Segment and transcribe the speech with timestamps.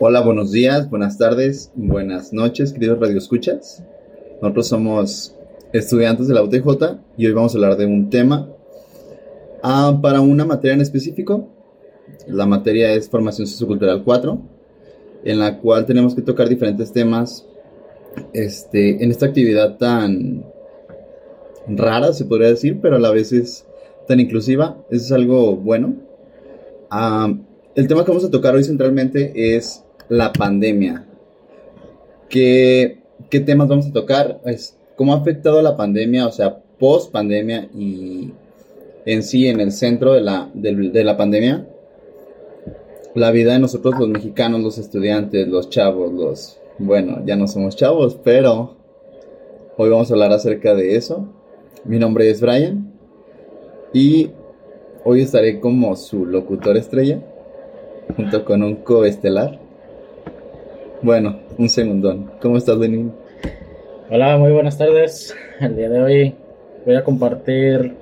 [0.00, 3.84] Hola, buenos días, buenas tardes, buenas noches, queridos radioescuchas.
[4.40, 5.34] Nosotros somos
[5.74, 6.66] estudiantes de la UTJ
[7.18, 8.48] y hoy vamos a hablar de un tema
[9.62, 11.46] ah, para una materia en específico.
[12.26, 14.40] La materia es Formación Sociocultural 4,
[15.24, 17.47] en la cual tenemos que tocar diferentes temas
[18.32, 20.44] este, en esta actividad tan
[21.68, 23.66] rara, se podría decir, pero a la vez es
[24.06, 24.76] tan inclusiva.
[24.90, 25.94] Eso es algo bueno.
[27.74, 31.04] El tema que vamos a tocar hoy centralmente es la pandemia.
[32.28, 32.98] ¿Qué,
[33.30, 34.40] qué temas vamos a tocar?
[34.44, 38.32] Es, ¿Cómo ha afectado la pandemia, o sea, post pandemia y
[39.06, 41.66] en sí, en el centro de la, de, la pandemia?
[43.14, 46.58] La vida de nosotros los mexicanos, los estudiantes, los chavos, los...
[46.80, 48.76] Bueno, ya no somos chavos, pero
[49.76, 51.26] hoy vamos a hablar acerca de eso.
[51.84, 52.92] Mi nombre es Brian
[53.92, 54.30] y
[55.02, 57.18] hoy estaré como su locutor estrella
[58.14, 59.58] junto con un coestelar.
[61.02, 62.30] Bueno, un segundón.
[62.40, 63.12] ¿Cómo estás, Lenin?
[64.08, 65.34] Hola, muy buenas tardes.
[65.58, 66.34] El día de hoy
[66.86, 67.96] voy a compartir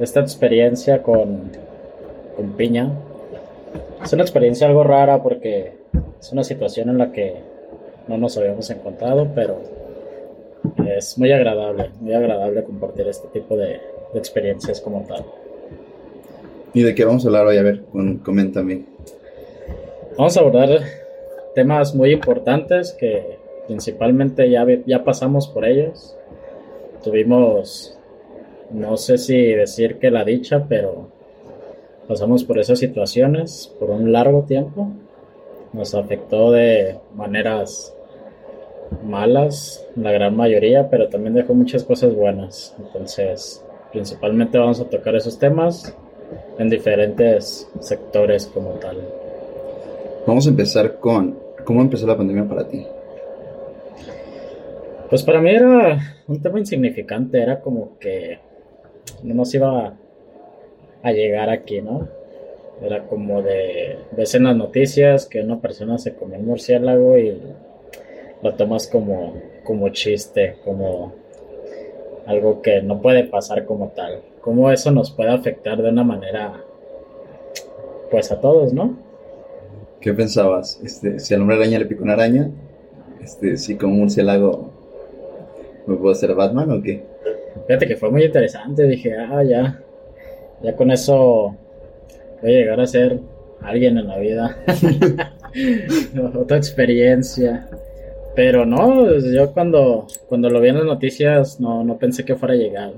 [0.00, 1.50] esta experiencia con,
[2.36, 2.90] con Piña.
[4.02, 5.74] Es una experiencia algo rara porque
[6.18, 7.51] es una situación en la que
[8.08, 9.60] no nos habíamos encontrado, pero
[10.96, 13.80] es muy agradable, muy agradable compartir este tipo de,
[14.12, 15.24] de experiencias como tal.
[16.74, 17.58] ¿Y de qué vamos a hablar hoy?
[17.58, 17.82] A ver,
[18.22, 18.84] coméntame.
[20.16, 20.80] Vamos a abordar
[21.54, 26.16] temas muy importantes que principalmente ya, ya pasamos por ellos.
[27.04, 27.98] Tuvimos,
[28.70, 31.08] no sé si decir que la dicha, pero
[32.08, 34.88] pasamos por esas situaciones por un largo tiempo.
[35.72, 37.96] Nos afectó de maneras
[39.04, 42.74] malas, la gran mayoría, pero también dejó muchas cosas buenas.
[42.78, 45.96] Entonces, principalmente vamos a tocar esos temas
[46.58, 48.98] en diferentes sectores como tal.
[50.26, 52.86] Vamos a empezar con cómo empezó la pandemia para ti.
[55.08, 58.38] Pues para mí era un tema insignificante, era como que
[59.22, 59.94] no nos iba
[61.02, 62.08] a llegar aquí, ¿no?
[62.82, 67.40] Era como de, ves en las noticias que una persona se comió un murciélago y
[68.42, 71.12] lo tomas como, como chiste, como
[72.26, 74.20] algo que no puede pasar como tal.
[74.40, 76.64] Cómo eso nos puede afectar de una manera,
[78.10, 78.96] pues a todos, ¿no?
[80.00, 80.80] ¿Qué pensabas?
[80.82, 82.50] Este, si al hombre araña le pica una araña,
[83.22, 84.70] este, si con un murciélago
[85.86, 87.04] me puedo hacer Batman o qué?
[87.66, 89.80] Fíjate que fue muy interesante, dije, ah, ya,
[90.62, 91.56] ya con eso
[92.42, 93.20] voy a llegar a ser
[93.62, 94.56] alguien en la vida.
[96.34, 97.68] Otra experiencia.
[98.34, 102.54] Pero no, yo cuando, cuando lo vi en las noticias no, no pensé que fuera
[102.54, 102.92] a llegar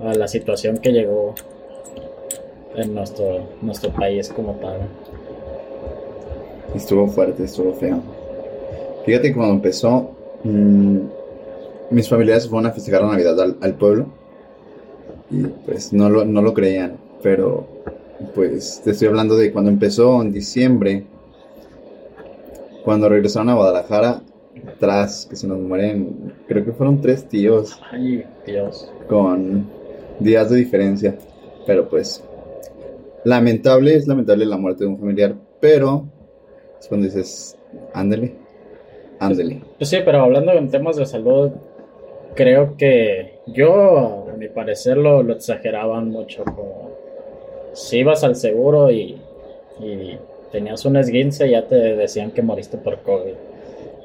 [0.00, 1.34] a la situación que llegó
[2.76, 4.78] en nuestro, nuestro país como tal.
[6.74, 8.00] Estuvo fuerte, estuvo feo.
[9.04, 10.12] Fíjate que cuando empezó,
[10.44, 10.98] mm,
[11.90, 14.06] mis familiares fueron a festejar la Navidad al, pueblo.
[15.30, 16.96] Y pues no lo, no lo creían.
[17.22, 17.66] Pero
[18.34, 21.04] pues te estoy hablando de cuando empezó en diciembre.
[22.84, 24.22] Cuando regresaron a Guadalajara,
[24.78, 27.80] tras que se nos mueren, creo que fueron tres tíos.
[27.90, 28.90] Ay, Dios.
[29.08, 29.66] Con
[30.18, 31.18] días de diferencia.
[31.66, 32.24] Pero pues,
[33.24, 35.34] lamentable, es lamentable la muerte de un familiar.
[35.60, 36.06] Pero
[36.80, 37.58] es cuando dices,
[37.92, 38.34] ándale,
[39.18, 39.62] ándale.
[39.76, 41.50] Pues sí, pero hablando en temas de salud,
[42.34, 46.44] creo que yo, a mi parecer, lo, lo exageraban mucho.
[46.44, 46.89] Como
[47.72, 49.20] si ibas al seguro y,
[49.80, 50.18] y
[50.52, 53.34] tenías un esguince, ya te decían que moriste por COVID.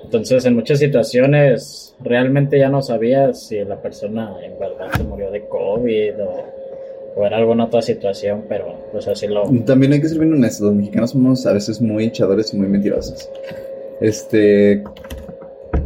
[0.03, 5.31] Entonces, en muchas situaciones, realmente ya no sabías si la persona en verdad se murió
[5.31, 6.65] de COVID o
[7.15, 9.43] o era alguna otra situación, pero pues así lo...
[9.65, 12.67] También hay que ser bien honestos, los mexicanos somos a veces muy echadores y muy
[12.67, 13.29] mentirosos.
[14.01, 14.83] Este...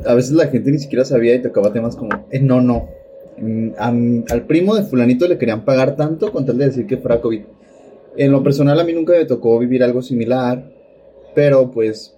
[0.06, 2.90] A veces la gente ni siquiera sabía y tocaba temas como, eh, no, no.
[3.38, 7.22] Mm, al primo de fulanito le querían pagar tanto con tal de decir que fuera
[7.22, 7.42] COVID.
[8.20, 10.64] En lo personal a mí nunca me tocó vivir algo similar,
[11.34, 12.16] pero pues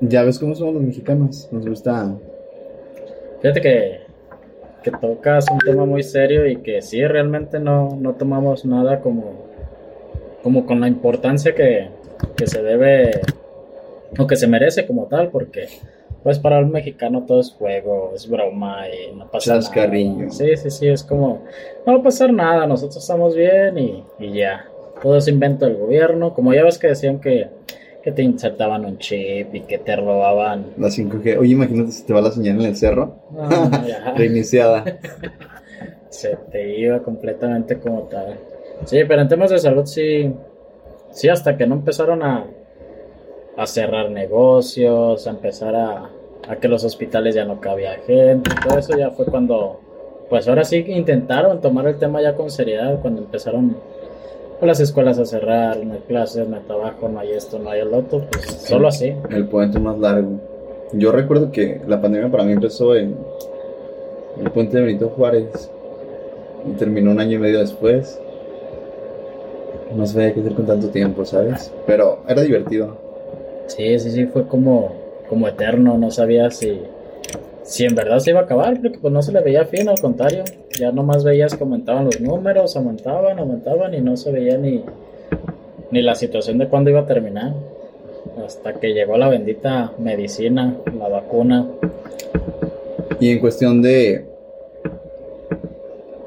[0.00, 2.14] ya ves cómo somos los mexicanos, nos gusta...
[3.40, 4.00] Fíjate que
[4.82, 9.46] que tocas un tema muy serio y que sí, realmente no, no tomamos nada como,
[10.42, 11.88] como con la importancia que,
[12.36, 13.20] que se debe
[14.18, 15.68] o que se merece como tal, porque
[16.22, 20.30] pues para el mexicano todo es juego, es broma y no pasa nada.
[20.30, 21.44] Sí, sí, sí, es como,
[21.86, 24.66] no va a pasar nada, nosotros estamos bien y, y ya.
[25.02, 27.48] Todo es invento del gobierno, como ya ves que decían que,
[28.02, 30.74] que te insertaban un chip y que te robaban.
[30.76, 31.38] La 5G.
[31.38, 33.16] Oye, imagínate si te va la señal en el cerro.
[33.38, 34.14] Ah.
[34.16, 34.84] Reiniciada.
[36.10, 38.36] Se te iba completamente como tal.
[38.84, 40.32] Sí, pero en temas de salud sí.
[41.12, 42.46] Sí, hasta que no empezaron a,
[43.60, 46.10] a cerrar negocios, a empezar a,
[46.48, 49.78] a que los hospitales ya no cabía gente, todo eso ya fue cuando,
[50.30, 53.76] pues ahora sí que intentaron tomar el tema ya con seriedad, cuando empezaron
[54.62, 57.80] las escuelas a cerrar, no hay clases, no hay trabajo, no hay esto, no hay
[57.80, 59.14] el otro, pues solo así.
[59.28, 60.40] El puente más largo.
[60.94, 63.14] Yo recuerdo que la pandemia para mí empezó en
[64.42, 65.70] el puente de Benito Juárez
[66.66, 68.18] y terminó un año y medio después.
[69.94, 71.72] No sabía qué hacer con tanto tiempo, ¿sabes?
[71.86, 73.09] Pero era divertido.
[73.76, 74.92] Sí, sí, sí, fue como,
[75.28, 76.80] como eterno, no sabía si,
[77.62, 80.00] si en verdad se iba a acabar, porque pues no se le veía fin, al
[80.00, 80.42] contrario,
[80.76, 84.82] ya nomás veías que aumentaban los números, aumentaban, aumentaban y no se veía ni,
[85.92, 87.54] ni la situación de cuándo iba a terminar.
[88.44, 91.68] Hasta que llegó la bendita medicina, la vacuna.
[93.20, 94.26] Y en cuestión de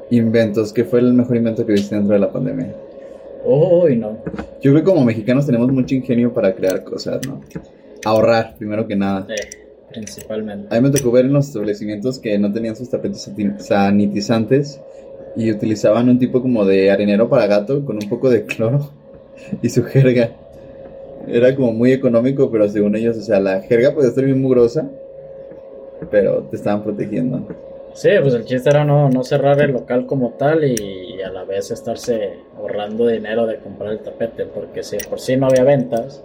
[0.08, 2.74] inventos, ¿qué fue el mejor invento que viste dentro de la pandemia?
[3.44, 4.18] Uy, no.
[4.62, 7.40] Yo creo que como mexicanos tenemos mucho ingenio para crear cosas, ¿no?
[8.04, 9.26] Ahorrar, primero que nada.
[9.28, 10.74] Eh, principalmente.
[10.74, 14.80] A mí me tocó ver en los establecimientos que no tenían sus tapetes sanitizantes
[15.36, 18.90] y utilizaban un tipo como de arenero para gato con un poco de cloro
[19.62, 20.30] y su jerga.
[21.26, 24.90] Era como muy económico, pero según ellos, o sea, la jerga podía estar bien mugrosa,
[26.10, 27.46] pero te estaban protegiendo.
[27.94, 31.44] Sí, pues el chiste era no, no cerrar el local como tal y a la
[31.44, 36.22] vez estarse ahorrando dinero de comprar el tapete, porque si por sí no había ventas.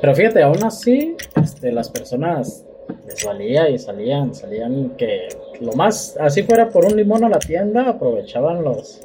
[0.00, 2.64] Pero fíjate, aún así, este, las personas
[3.06, 5.28] les valía y salían, salían que
[5.60, 9.00] lo más, así fuera por un limón a la tienda, aprovechaban los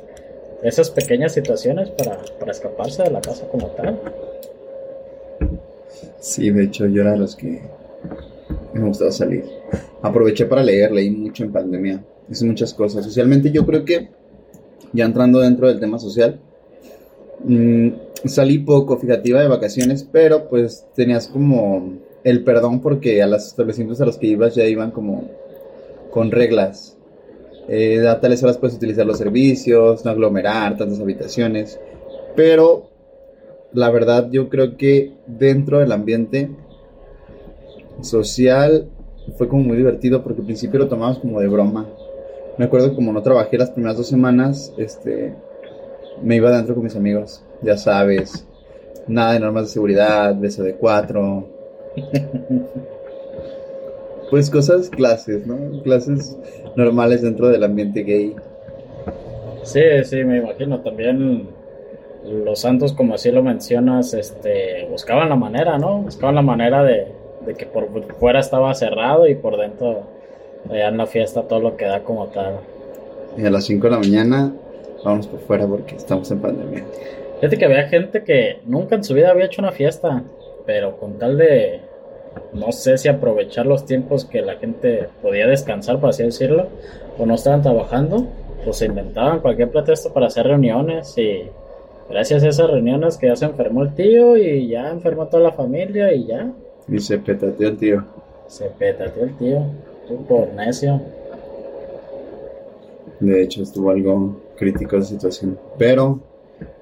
[0.64, 3.98] esas pequeñas situaciones para, para escaparse de la casa como tal.
[6.20, 7.62] Sí, de hecho, yo era de los que
[8.74, 9.46] me gustaba salir.
[10.02, 12.04] Aproveché para leer, leí mucho en pandemia.
[12.30, 13.06] Hice muchas cosas.
[13.06, 14.10] Socialmente, yo creo que,
[14.94, 16.40] ya entrando dentro del tema social,
[17.44, 17.90] mm,
[18.26, 21.94] salí poco, fíjate, iba de vacaciones, pero pues tenías como
[22.24, 25.30] el perdón porque a los establecimientos a los que ibas ya iban como
[26.12, 26.98] con reglas.
[27.68, 31.80] Eh, a tales horas puedes utilizar los servicios, no aglomerar tantas habitaciones,
[32.36, 32.90] pero
[33.74, 36.50] la verdad yo creo que dentro del ambiente
[38.02, 38.90] social
[39.38, 41.88] fue como muy divertido porque al principio lo tomamos como de broma.
[42.60, 45.34] Me acuerdo que como no trabajé las primeras dos semanas, este,
[46.22, 48.46] me iba adentro con mis amigos, ya sabes,
[49.08, 51.48] nada de normas de seguridad, beso de cuatro.
[54.30, 55.82] Pues cosas, clases, ¿no?
[55.82, 56.38] Clases
[56.76, 58.36] normales dentro del ambiente gay.
[59.64, 60.82] Sí, sí, me imagino.
[60.82, 61.48] También
[62.24, 66.04] los santos, como así lo mencionas, este, buscaban la manera, ¿no?
[66.04, 67.08] Buscaban la manera de,
[67.44, 67.90] de que por
[68.20, 70.04] fuera estaba cerrado y por dentro,
[70.70, 72.60] allá en la fiesta, todo lo que da como tal.
[73.38, 74.54] Y a las 5 de la mañana,
[75.04, 76.84] vamos por fuera porque estamos en pandemia.
[77.40, 80.24] Fíjate que había gente que nunca en su vida había hecho una fiesta,
[80.66, 81.80] pero con tal de,
[82.54, 86.68] no sé si aprovechar los tiempos que la gente podía descansar, por así decirlo,
[87.18, 88.28] o no estaban trabajando,
[88.66, 91.44] pues se inventaban cualquier pretexto para hacer reuniones y
[92.10, 95.52] gracias a esas reuniones que ya se enfermó el tío y ya enfermó toda la
[95.54, 96.52] familia y ya
[96.90, 98.04] Y se petateó el tío.
[98.48, 99.64] se petateó el tío,
[100.10, 101.00] tú por necio.
[103.20, 105.58] De hecho, estuvo algo crítico esa situación.
[105.78, 106.20] Pero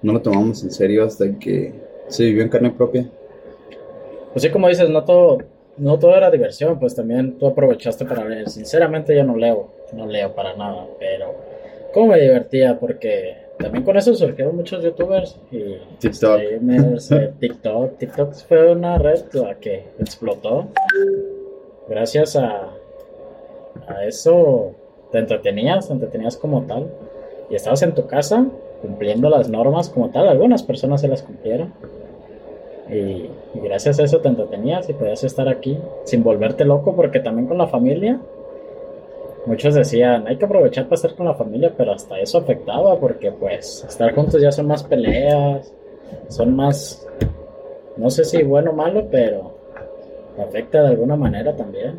[0.01, 1.73] no lo tomamos en serio hasta que
[2.07, 3.07] se vivió en carne propia.
[4.33, 5.39] Pues sí, como dices, no todo,
[5.77, 8.49] no todo era diversión, pues también tú aprovechaste para leer.
[8.49, 11.35] Sinceramente yo no leo, no leo para nada, pero
[11.93, 16.39] cómo me divertía porque también con eso surgieron muchos youtubers y TikTok.
[16.39, 17.97] streamers, eh, TikTok.
[17.97, 19.21] TikTok fue una red
[19.59, 20.67] que explotó.
[21.89, 22.76] Gracias a,
[23.87, 24.71] a eso
[25.11, 26.87] te entretenías, te entretenías como tal.
[27.49, 28.45] Y estabas en tu casa
[28.81, 30.27] cumpliendo las normas como tal.
[30.27, 31.73] Algunas personas se las cumplieron.
[32.89, 37.47] Y, gracias a eso te entretenías y podías estar aquí sin volverte loco, porque también
[37.47, 38.19] con la familia,
[39.45, 43.31] muchos decían, hay que aprovechar para estar con la familia, pero hasta eso afectaba, porque
[43.31, 45.73] pues estar juntos ya son más peleas,
[46.29, 47.05] son más,
[47.97, 49.51] no sé si bueno o malo, pero
[50.41, 51.97] afecta de alguna manera también.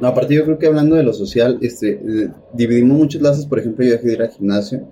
[0.00, 3.46] No, aparte yo creo que hablando de lo social, este, eh, dividimos muchos lazos.
[3.46, 4.82] Por ejemplo, yo dejé de ir al gimnasio.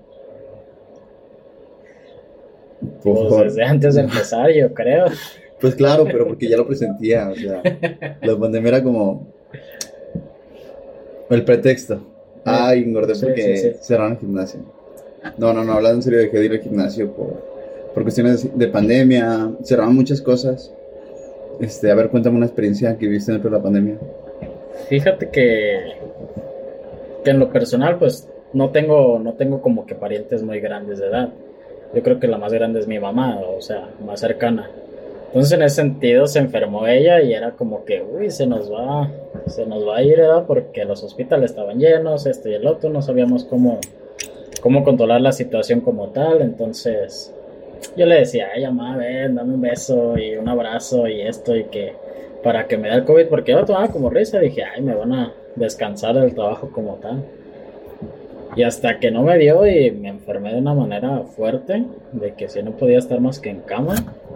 [3.02, 5.06] Pues Por- desde antes de empezar, yo creo.
[5.60, 7.62] Pues claro, pero porque ya lo presentía, o sea,
[8.20, 9.28] la pandemia era como
[11.30, 12.02] el pretexto.
[12.44, 13.76] Ay, engordé Sí, porque sí, sí.
[13.80, 14.58] cerraron el gimnasio.
[15.38, 17.44] No, no, no, hablando en serio, dejé de ir al gimnasio por,
[17.94, 20.74] por cuestiones de pandemia, cerraron muchas cosas.
[21.60, 23.98] Este, a ver, cuéntame una experiencia que viviste dentro de la pandemia.
[24.88, 25.94] Fíjate que,
[27.24, 31.06] que en lo personal, pues no tengo, no tengo como que parientes muy grandes de
[31.06, 31.30] edad.
[31.94, 34.70] Yo creo que la más grande es mi mamá, o sea, más cercana.
[35.26, 39.10] Entonces en ese sentido se enfermó ella y era como que, uy, se nos va,
[39.46, 40.44] se nos va a ir, ¿verdad?
[40.46, 43.78] Porque los hospitales estaban llenos, esto y el otro, no sabíamos cómo,
[44.60, 46.42] cómo controlar la situación como tal.
[46.42, 47.32] Entonces
[47.96, 51.64] yo le decía, ay, mamá, ven, dame un beso y un abrazo y esto y
[51.64, 51.94] que
[52.42, 54.94] para que me dé el COVID, porque yo lo tomaba como risa, dije, ay, me
[54.94, 57.24] van a descansar del trabajo como tal.
[58.54, 62.48] Y hasta que no me dio y me enfermé de una manera fuerte, de que
[62.48, 63.94] si no podía estar más que en cama,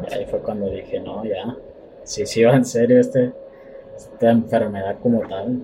[0.08, 1.56] y ahí fue cuando dije, no, ya,
[2.04, 3.32] sí, sí va en serio este,
[3.96, 5.60] esta enfermedad como tal.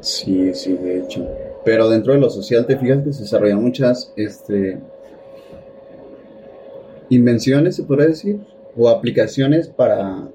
[0.00, 1.26] Sí, sí, de hecho.
[1.64, 4.78] Pero dentro de lo social, te fijas que se desarrollan muchas este,
[7.08, 8.40] invenciones, se podría decir,
[8.76, 10.28] o aplicaciones para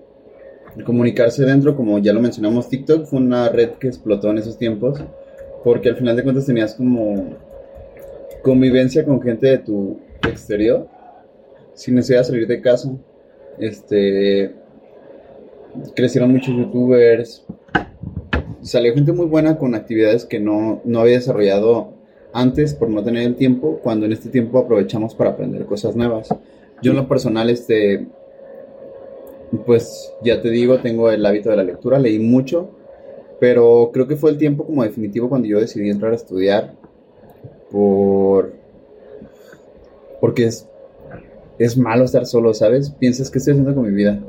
[0.86, 5.03] comunicarse dentro, como ya lo mencionamos, TikTok fue una red que explotó en esos tiempos
[5.63, 7.36] porque al final de cuentas tenías como
[8.44, 10.88] convivencia con gente de tu exterior
[11.74, 12.91] sin necesidad de salir de casa.
[13.60, 14.53] Este
[15.96, 17.46] crecieron muchos youtubers.
[18.62, 21.94] Salió gente muy buena con actividades que no, no había desarrollado
[22.34, 26.29] antes por no tener el tiempo, cuando en este tiempo aprovechamos para aprender cosas nuevas.
[26.82, 28.08] Yo en lo personal, este,
[29.66, 32.70] pues ya te digo, tengo el hábito de la lectura, leí mucho,
[33.39, 36.74] pero creo que fue el tiempo como definitivo cuando yo decidí entrar a estudiar.
[37.72, 38.54] Por.
[40.20, 40.68] Porque es.
[41.60, 42.92] Es malo estar solo, ¿sabes?
[42.92, 44.20] Piensas que estoy haciendo con mi vida.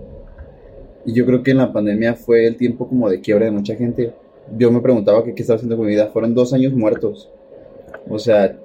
[1.05, 3.75] Y yo creo que en la pandemia fue el tiempo como de quiebre de mucha
[3.75, 4.15] gente.
[4.57, 6.09] Yo me preguntaba qué, qué estaba haciendo con mi vida.
[6.09, 7.31] Fueron dos años muertos.
[8.09, 8.59] O sea,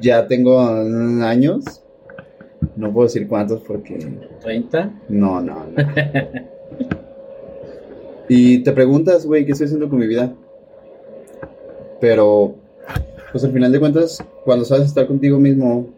[0.00, 1.83] ya tengo años.
[2.76, 3.98] No puedo decir cuántos porque.
[4.42, 4.92] ¿30?
[5.08, 5.84] No, no, no.
[8.28, 10.32] Y te preguntas, güey, ¿qué estoy haciendo con mi vida?
[12.00, 12.54] Pero,
[13.32, 15.88] pues al final de cuentas, cuando sabes estar contigo mismo,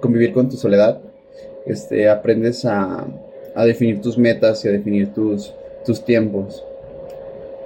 [0.00, 1.00] convivir con tu soledad,
[1.66, 3.04] este, aprendes a,
[3.54, 5.52] a definir tus metas y a definir tus,
[5.84, 6.64] tus tiempos.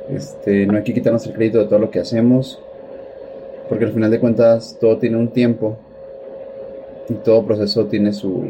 [0.09, 2.59] Este, no hay que quitarnos el crédito de todo lo que hacemos,
[3.69, 5.79] porque al final de cuentas todo tiene un tiempo
[7.09, 8.45] y todo proceso tiene su,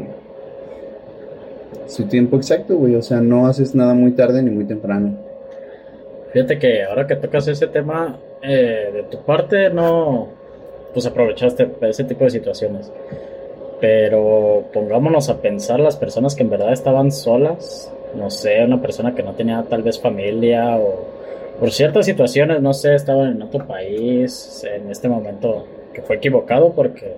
[1.87, 2.95] su tiempo exacto, güey.
[2.95, 5.17] O sea, no haces nada muy tarde ni muy temprano.
[6.33, 10.27] Fíjate que ahora que tocas ese tema, eh, de tu parte no,
[10.93, 12.91] pues aprovechaste ese tipo de situaciones.
[13.79, 19.13] Pero pongámonos a pensar las personas que en verdad estaban solas, no sé, una persona
[19.13, 21.05] que no tenía tal vez familia o
[21.59, 26.73] por ciertas situaciones, no sé, estaban en otro país en este momento que fue equivocado
[26.73, 27.15] porque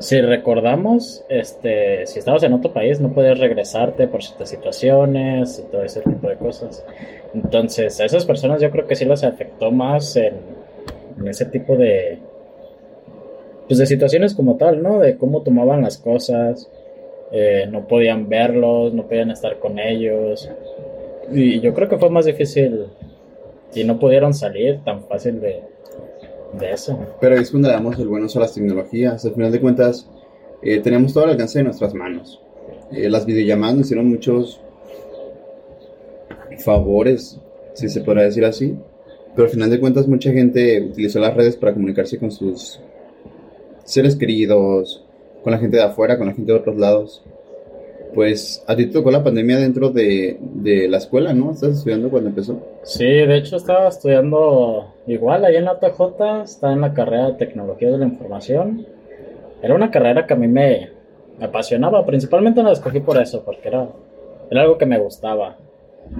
[0.00, 5.70] si recordamos, este, si estabas en otro país no podías regresarte por ciertas situaciones y
[5.70, 6.82] todo ese tipo de cosas.
[7.34, 10.34] Entonces, a esas personas yo creo que sí las afectó más en,
[11.26, 12.18] ese tipo de,
[13.68, 15.00] pues de situaciones como tal, ¿no?
[15.00, 16.70] De cómo tomaban las cosas,
[17.30, 20.50] eh, no podían verlos, no podían estar con ellos.
[21.30, 22.86] Y yo creo que fue más difícil
[23.74, 25.60] y no pudieron salir tan fácil de,
[26.58, 26.98] de eso.
[27.20, 29.24] Pero es cuando le damos el buen uso a las tecnologías.
[29.24, 30.08] Al final de cuentas,
[30.62, 32.40] eh, tenemos todo el alcance de nuestras manos.
[32.92, 34.60] Eh, las videollamadas nos hicieron muchos
[36.58, 37.38] favores,
[37.74, 38.76] si se podrá decir así.
[39.34, 42.80] Pero al final de cuentas, mucha gente utilizó las redes para comunicarse con sus
[43.84, 45.04] seres queridos,
[45.42, 47.22] con la gente de afuera, con la gente de otros lados.
[48.14, 51.52] Pues a ti te tocó la pandemia dentro de, de la escuela, ¿no?
[51.52, 52.60] ¿Estás estudiando cuando empezó?
[52.82, 57.34] Sí, de hecho estaba estudiando igual ahí en la TJ, estaba en la carrera de
[57.34, 58.86] Tecnología de la Información.
[59.62, 60.90] Era una carrera que a mí me,
[61.38, 63.88] me apasionaba, principalmente la escogí por eso, porque era,
[64.50, 65.56] era algo que me gustaba.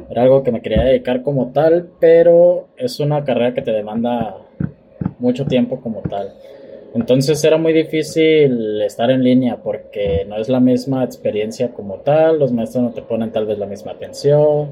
[0.09, 4.37] Era algo que me quería dedicar como tal, pero es una carrera que te demanda
[5.18, 6.32] mucho tiempo como tal.
[6.94, 12.38] Entonces era muy difícil estar en línea porque no es la misma experiencia como tal,
[12.40, 14.70] los maestros no te ponen tal vez la misma atención,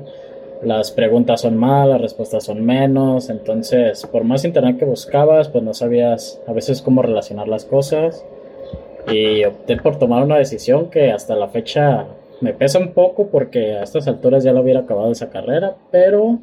[0.62, 5.62] las preguntas son más, las respuestas son menos, entonces por más internet que buscabas, pues
[5.62, 8.24] no sabías a veces cómo relacionar las cosas.
[9.10, 12.06] Y opté por tomar una decisión que hasta la fecha
[12.40, 16.38] me pesa un poco porque a estas alturas ya lo hubiera acabado esa carrera, pero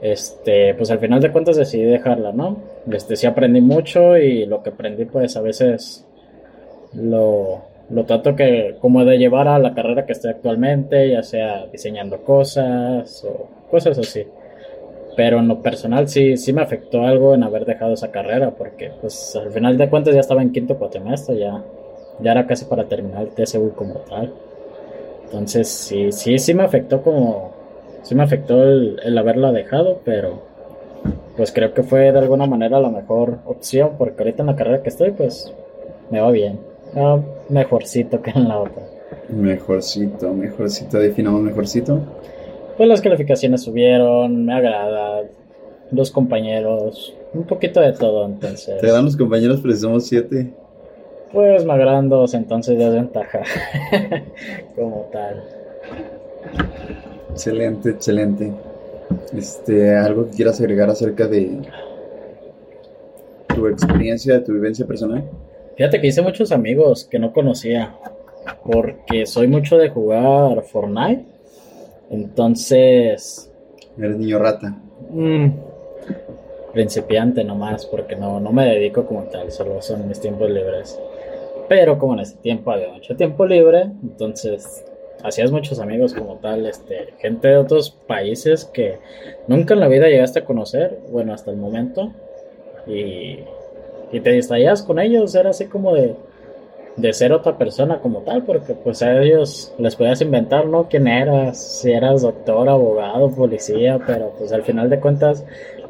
[0.00, 2.56] este, pues al final de cuentas decidí dejarla, ¿no?
[2.90, 6.06] Este, sí aprendí mucho y lo que aprendí pues a veces
[6.94, 11.66] lo, lo trato que como de llevar a la carrera que estoy actualmente, ya sea
[11.66, 14.24] diseñando cosas o cosas así.
[15.16, 18.92] Pero en lo personal sí, sí me afectó algo en haber dejado esa carrera porque
[19.00, 21.62] pues al final de cuentas ya estaba en quinto cuatrimestre, ya,
[22.20, 24.32] ya era casi para terminar el TSU como tal.
[25.24, 27.59] Entonces sí, sí, sí me afectó como,
[28.02, 30.42] sí me afectó el, el haberla dejado, pero
[31.36, 34.82] pues creo que fue de alguna manera la mejor opción, porque ahorita en la carrera
[34.82, 35.52] que estoy, pues
[36.10, 36.60] me va bien.
[36.94, 38.82] Ah, mejorcito que en la otra.
[39.28, 42.00] Mejorcito, mejorcito, definamos mejorcito.
[42.76, 45.22] Pues las calificaciones subieron, me agrada,
[45.92, 48.80] los compañeros, un poquito de todo, entonces.
[48.80, 50.52] Te dan los compañeros, pero somos siete.
[51.32, 53.42] Pues me agradan dos, entonces ya es ventaja.
[54.74, 55.44] Como tal.
[57.32, 58.52] Excelente, excelente.
[59.36, 61.60] Este, algo que quieras agregar acerca de
[63.54, 65.28] tu experiencia, de tu vivencia personal.
[65.76, 67.96] Fíjate que hice muchos amigos que no conocía.
[68.64, 71.24] Porque soy mucho de jugar Fortnite.
[72.10, 73.50] Entonces.
[73.98, 74.76] Eres niño rata.
[75.10, 75.48] mm,
[76.72, 80.98] principiante nomás, porque no, no me dedico como tal, solo son mis tiempos libres.
[81.68, 84.84] Pero como en ese tiempo había mucho tiempo libre, entonces
[85.22, 88.98] hacías muchos amigos como tal, este, gente de otros países que
[89.46, 92.12] nunca en la vida llegaste a conocer, bueno, hasta el momento,
[92.86, 93.40] y,
[94.12, 96.14] y te distraías con ellos, era así como de,
[96.96, 100.88] de ser otra persona como tal, porque pues a ellos les podías inventar, ¿no?
[100.88, 101.58] ¿Quién eras?
[101.62, 105.44] Si eras doctor, abogado, policía, pero pues al final de cuentas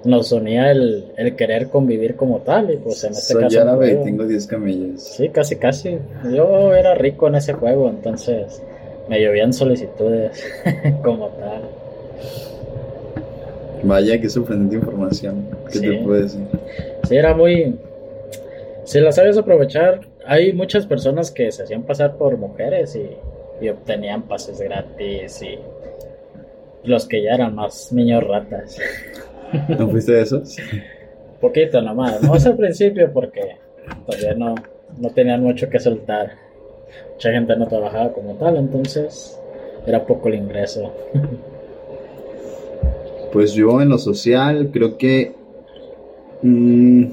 [0.04, 3.60] nos unía el, el querer convivir como tal, y pues en este Soy caso...
[3.62, 5.02] árabe y juego- tengo 10 camellos.
[5.02, 5.99] Sí, casi, casi.
[6.32, 8.62] Yo era rico en ese juego, entonces
[9.10, 10.42] me llovían solicitudes
[11.02, 11.62] como tal.
[13.82, 15.46] Vaya, qué sorprendente información.
[15.72, 15.88] ¿Qué Sí.
[15.88, 16.40] te puedo decir?
[17.08, 17.76] Sí, era muy...
[18.84, 23.10] Si la sabes aprovechar, hay muchas personas que se hacían pasar por mujeres y,
[23.64, 25.58] y obtenían pases gratis y
[26.84, 28.78] los que ya eran más niños ratas.
[29.68, 30.56] ¿No fuiste de esos?
[31.40, 33.56] Poquito nomás, no al principio porque
[34.06, 34.54] todavía no,
[34.98, 36.32] no tenían mucho que soltar.
[37.20, 39.38] Mucha gente no trabajaba como tal, entonces
[39.86, 40.90] era poco el ingreso.
[43.30, 45.32] Pues yo en lo social creo que...
[46.42, 47.04] mm,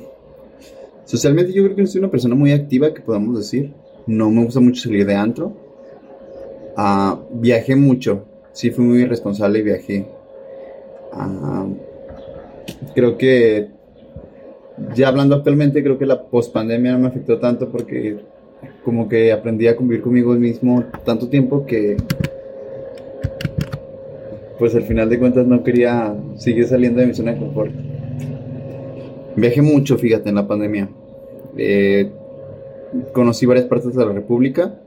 [1.03, 3.73] socialmente yo creo que soy una persona muy activa, que podamos decir.
[4.07, 5.51] No me gusta mucho salir de antro.
[6.75, 8.23] Ah, viajé mucho.
[8.53, 10.07] Sí, fui muy responsable y viajé.
[11.11, 11.67] Ah,
[12.95, 13.67] creo que...
[14.95, 18.17] Ya hablando actualmente, creo que la pospandemia no me afectó tanto porque
[18.83, 21.97] como que aprendí a convivir conmigo mismo tanto tiempo que
[24.57, 27.71] pues al final de cuentas no quería seguir saliendo de mi zona de confort.
[29.35, 30.89] Viajé mucho, fíjate, en la pandemia.
[31.57, 32.09] Eh,
[33.13, 34.79] conocí varias partes de la República.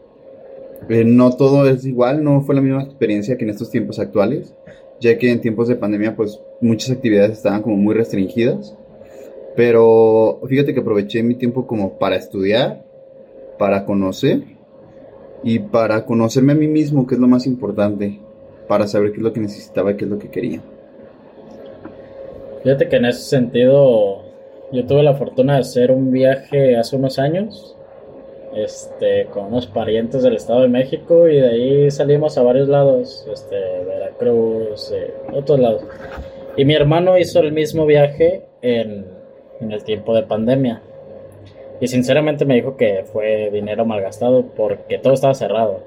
[0.88, 4.54] Eh, no todo es igual, no fue la misma experiencia que en estos tiempos actuales,
[4.98, 8.76] ya que en tiempos de pandemia pues muchas actividades estaban como muy restringidas.
[9.56, 12.84] Pero fíjate que aproveché mi tiempo como para estudiar,
[13.60, 14.40] para conocer
[15.44, 18.18] y para conocerme a mí mismo, que es lo más importante
[18.66, 20.62] para saber qué es lo que necesitaba y qué es lo que quería.
[22.62, 24.22] Fíjate que en ese sentido
[24.72, 27.76] yo tuve la fortuna de hacer un viaje hace unos años
[28.56, 33.26] este, con unos parientes del Estado de México y de ahí salimos a varios lados,
[33.30, 35.82] este, Veracruz, eh, otros lados.
[36.56, 39.04] Y mi hermano hizo el mismo viaje en,
[39.60, 40.80] en el tiempo de pandemia.
[41.80, 45.80] Y sinceramente me dijo que fue dinero malgastado porque todo estaba cerrado.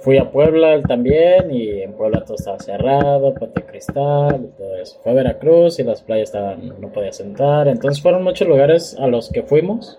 [0.00, 4.98] Fui a Puebla también y en Puebla todo estaba cerrado, Puente Cristal y todo eso.
[5.02, 7.66] Fue a Veracruz y las playas estaban, no podía sentar.
[7.66, 9.98] Entonces fueron muchos lugares a los que fuimos,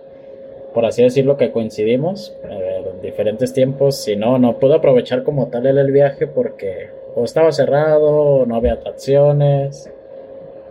[0.74, 3.98] por así decirlo, que coincidimos eh, en diferentes tiempos.
[3.98, 8.56] Si no, no pude aprovechar como tal el viaje porque o estaba cerrado, o no
[8.56, 9.92] había atracciones,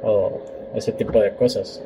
[0.03, 0.41] o
[0.75, 1.83] ese tipo de cosas.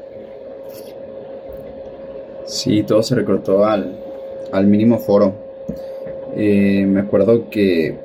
[2.47, 3.99] Sí, todo se recortó al,
[4.53, 5.35] al mínimo foro.
[6.37, 7.99] Eh, me acuerdo que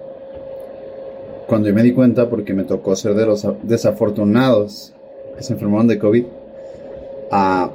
[1.47, 4.93] cuando yo me di cuenta, porque me tocó ser de los desafortunados
[5.35, 6.25] que se enfermaron de COVID,
[7.31, 7.71] a,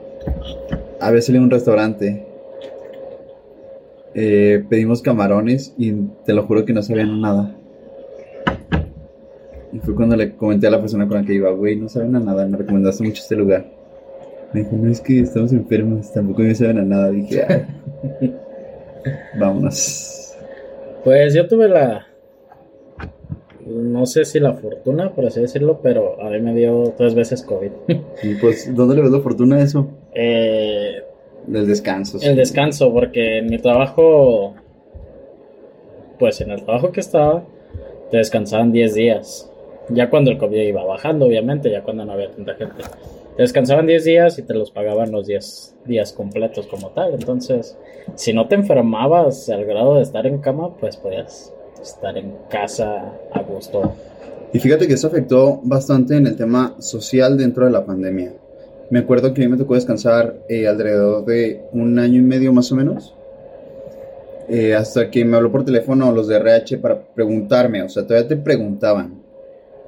[1.00, 2.26] a a un restaurante.
[4.14, 5.92] Eh, pedimos camarones y
[6.26, 7.56] te lo juro que no sabían nada.
[9.72, 12.12] Y fue cuando le comenté a la persona con la que iba, güey, no saben
[12.12, 13.71] nada, me recomendaste mucho este lugar.
[14.52, 17.10] Me dijo, no es que estamos enfermos, tampoco me saben a nada.
[17.10, 18.34] Dije, "Ay,
[19.38, 20.34] vámonos.
[21.04, 22.06] Pues yo tuve la,
[23.66, 27.42] no sé si la fortuna, por así decirlo, pero a mí me dio tres veces
[27.42, 27.70] COVID.
[28.22, 29.88] Y pues, ¿dónde le ves la fortuna a eso?
[30.14, 31.02] Eh,
[31.46, 32.18] Del descanso.
[32.18, 32.26] sí.
[32.26, 34.54] el descanso, porque en mi trabajo,
[36.18, 37.44] pues en el trabajo que estaba,
[38.10, 39.48] te descansaban 10 días.
[39.88, 42.84] Ya cuando el COVID iba bajando, obviamente, ya cuando no había tanta gente.
[43.38, 47.14] Descansaban 10 días y te los pagaban los 10 días completos como tal.
[47.14, 47.76] Entonces,
[48.14, 53.12] si no te enfermabas al grado de estar en cama, pues podías estar en casa
[53.32, 53.94] a gusto.
[54.52, 58.34] Y fíjate que eso afectó bastante en el tema social dentro de la pandemia.
[58.90, 62.52] Me acuerdo que a mí me tocó descansar eh, alrededor de un año y medio
[62.52, 63.14] más o menos.
[64.48, 68.28] Eh, hasta que me habló por teléfono los de RH para preguntarme, o sea, todavía
[68.28, 69.21] te preguntaban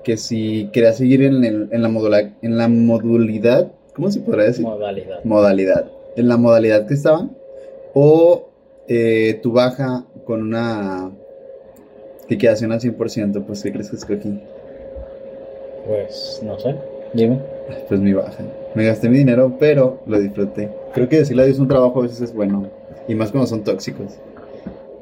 [0.04, 4.64] que si quería seguir en, en, la, modula, en la modalidad, ¿cómo se podría decir?
[4.64, 5.24] Modalidad.
[5.24, 5.90] Modalidad.
[6.16, 7.36] En la modalidad que estaban.
[7.94, 8.50] O
[8.86, 11.10] eh, tu baja con una
[12.28, 14.40] liquidación al 100%, pues ¿qué crees que escogí?
[15.86, 16.74] Pues no sé,
[17.12, 17.40] dime.
[17.88, 18.44] Pues mi baja.
[18.74, 20.70] Me gasté mi dinero, pero lo disfruté.
[20.92, 22.68] Creo que decirle adiós a un trabajo a veces es bueno.
[23.08, 24.18] Y más cuando son tóxicos.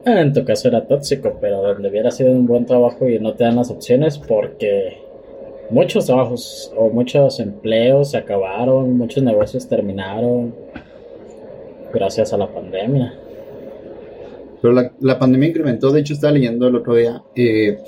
[0.05, 3.35] Ah, en tu caso era tóxico, pero donde hubiera sido un buen trabajo y no
[3.35, 4.99] te dan las opciones porque
[5.71, 10.55] muchos trabajos o muchos empleos se acabaron, muchos negocios terminaron
[11.93, 13.15] gracias a la pandemia.
[14.61, 17.79] Pero la, pandemia incrementó, de hecho estaba leyendo el otro día, eh,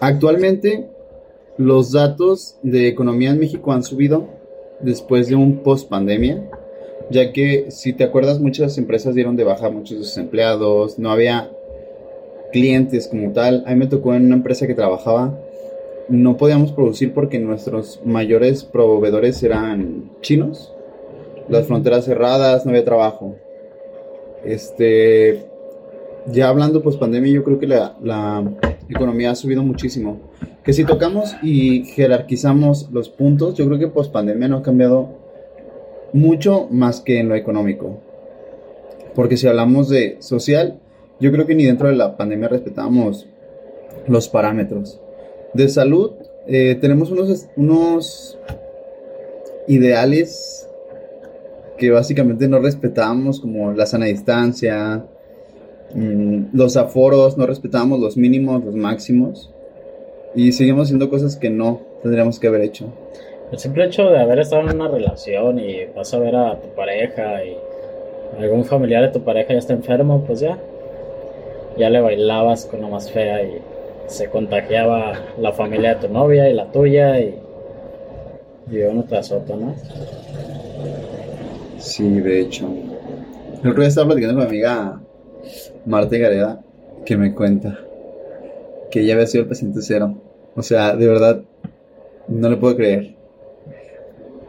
[0.00, 0.88] actualmente
[1.58, 4.26] los datos de economía en México han subido
[4.80, 6.42] después de un post pandemia
[7.10, 10.98] ya que si te acuerdas muchas empresas dieron de baja a muchos de sus empleados,
[10.98, 11.50] no había
[12.52, 13.64] clientes como tal.
[13.66, 15.38] A mí me tocó en una empresa que trabajaba,
[16.08, 20.72] no podíamos producir porque nuestros mayores proveedores eran chinos,
[21.48, 23.36] las fronteras cerradas, no había trabajo.
[24.44, 25.44] Este,
[26.26, 28.44] ya hablando pues pandemia, yo creo que la, la
[28.88, 30.20] economía ha subido muchísimo.
[30.64, 35.19] Que si tocamos y jerarquizamos los puntos, yo creo que post pandemia no ha cambiado
[36.12, 37.98] mucho más que en lo económico.
[39.14, 40.80] Porque si hablamos de social,
[41.20, 43.28] yo creo que ni dentro de la pandemia respetamos
[44.06, 45.00] los parámetros.
[45.54, 46.12] De salud,
[46.46, 48.38] eh, tenemos unos, unos
[49.66, 50.68] ideales
[51.76, 55.04] que básicamente no respetamos, como la sana distancia,
[55.94, 59.50] mm, los aforos, no respetamos los mínimos, los máximos,
[60.34, 62.92] y seguimos haciendo cosas que no tendríamos que haber hecho.
[63.52, 66.68] El simple hecho de haber estado en una relación y vas a ver a tu
[66.68, 67.56] pareja y
[68.38, 70.56] algún familiar de tu pareja ya está enfermo, pues ya,
[71.76, 73.60] ya le bailabas con la más fea y
[74.06, 77.40] se contagiaba la familia de tu novia y la tuya y,
[78.70, 79.74] y uno tras otro, ¿no?
[81.78, 82.68] Sí, de hecho.
[83.64, 85.00] El otro día estaba platicando con mi amiga
[85.86, 86.60] Marta Gareda
[87.04, 87.80] que me cuenta
[88.92, 90.14] que ella había sido el paciente cero.
[90.54, 91.42] O sea, de verdad,
[92.28, 93.19] no le puedo creer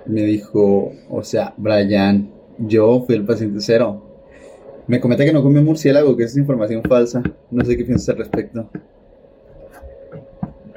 [0.05, 4.03] me dijo, o sea, Brian, yo fui el paciente cero.
[4.87, 7.23] Me comenta que no comió murciélago, que es información falsa.
[7.49, 8.69] No sé qué piensas al respecto.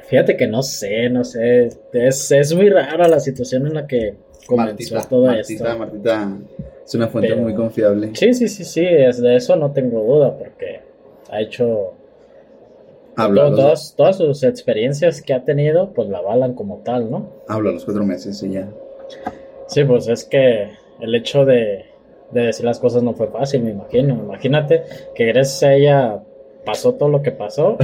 [0.08, 1.70] Fíjate que no sé, no sé.
[1.92, 4.14] Es, es muy rara la situación en la que
[4.46, 5.64] comenzó todo esto.
[5.78, 6.38] Martita
[6.84, 8.10] es una fuente muy confiable.
[8.14, 8.82] Sí, sí, sí, sí.
[8.82, 10.80] de eso no tengo duda porque
[11.30, 11.94] ha hecho
[13.16, 17.30] todas, todas sus experiencias que ha tenido, pues la avalan como tal, ¿no?
[17.48, 18.68] Habla los cuatro meses y ya.
[19.66, 21.86] Sí, pues es que el hecho de,
[22.30, 24.14] decir las cosas no fue fácil, me imagino.
[24.14, 24.82] Imagínate
[25.14, 26.22] que gracias a ella
[26.64, 27.76] pasó todo lo que pasó.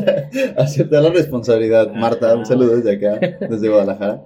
[0.56, 1.92] Aceptar la responsabilidad.
[1.92, 4.22] Marta, un saludo desde acá, desde Guadalajara.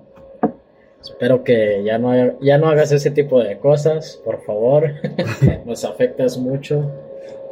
[1.01, 4.91] Espero que ya no, ya no hagas ese tipo de cosas, por favor.
[5.65, 6.91] Nos afectas mucho.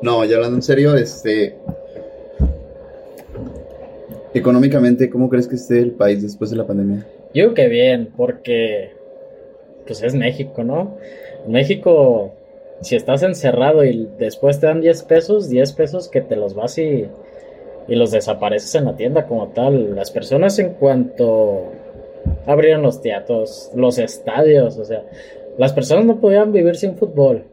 [0.02, 1.56] No, ya hablando en serio, este.
[4.34, 7.06] Económicamente, ¿cómo crees que esté el país después de la pandemia?
[7.34, 8.92] Yo creo que bien, porque
[9.86, 10.96] pues es México, ¿no?
[11.48, 12.32] México,
[12.80, 16.78] si estás encerrado y después te dan 10 pesos, 10 pesos que te los vas
[16.78, 17.06] y,
[17.88, 19.96] y los desapareces en la tienda como tal.
[19.96, 21.72] Las personas en cuanto
[22.46, 25.02] abrieron los teatros, los estadios, o sea,
[25.58, 27.44] las personas no podían vivir sin fútbol.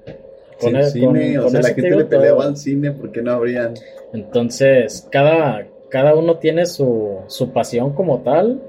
[0.60, 3.74] Con el, cine, o sea, la gente le peleaba al cine porque no habrían.
[4.14, 8.62] Entonces, cada, cada uno tiene su, su pasión como tal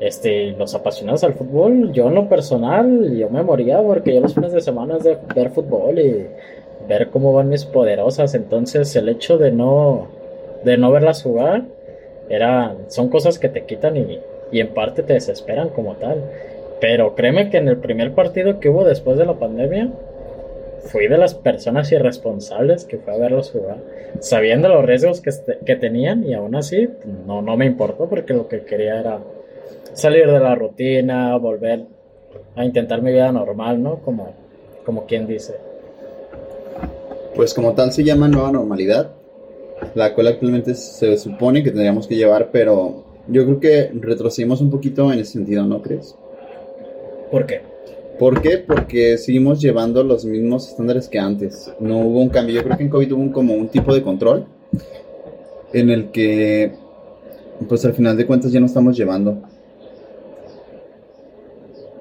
[0.00, 4.34] este, los apasionados al fútbol, yo en lo personal, yo me moría porque yo los
[4.34, 6.26] fines de semana es de ver fútbol y
[6.88, 8.34] ver cómo van mis poderosas.
[8.34, 10.08] Entonces, el hecho de no,
[10.64, 11.64] de no verlas jugar,
[12.28, 14.20] era, son cosas que te quitan y,
[14.52, 16.22] y en parte te desesperan como tal.
[16.80, 19.90] Pero créeme que en el primer partido que hubo después de la pandemia,
[20.84, 23.78] fui de las personas irresponsables que fue a verlos jugar,
[24.20, 25.30] sabiendo los riesgos que,
[25.66, 26.88] que tenían y aún así
[27.26, 29.18] no, no me importó porque lo que quería era
[29.98, 31.84] salir de la rutina, volver
[32.54, 33.98] a intentar mi vida normal, ¿no?
[33.98, 34.32] Como,
[34.84, 35.54] como quien dice.
[37.34, 39.12] Pues como tal se llama nueva normalidad,
[39.94, 44.70] la cual actualmente se supone que tendríamos que llevar, pero yo creo que retrocedimos un
[44.70, 46.16] poquito en ese sentido, ¿no crees?
[47.30, 47.60] ¿Por qué?
[48.18, 48.58] ¿Por qué?
[48.58, 51.72] Porque seguimos llevando los mismos estándares que antes.
[51.78, 52.56] No hubo un cambio.
[52.56, 54.46] Yo creo que en COVID hubo un, como un tipo de control
[55.72, 56.72] en el que,
[57.68, 59.42] pues al final de cuentas ya no estamos llevando.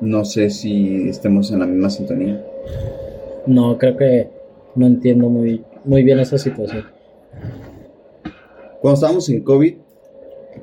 [0.02, 2.44] No sé si estemos en la misma sintonía.
[3.46, 4.30] No, creo que
[4.76, 6.86] no entiendo muy, muy bien esa situación.
[8.82, 9.76] Cuando estábamos en COVID,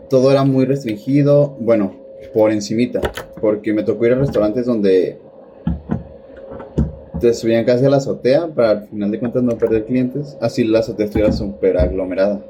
[0.08, 1.56] todo era muy restringido.
[1.58, 1.94] Bueno,
[2.32, 3.00] por encimita.
[3.40, 5.18] Porque me tocó ir a restaurantes donde
[7.20, 10.36] te subían casi a la azotea para al final de cuentas no perder clientes.
[10.40, 12.44] Así la azotea estuviera súper aglomerada.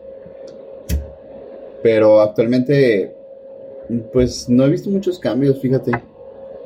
[1.83, 3.15] Pero actualmente,
[4.13, 5.93] pues no he visto muchos cambios, fíjate.